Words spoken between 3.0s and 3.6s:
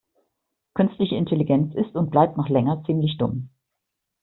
dumm.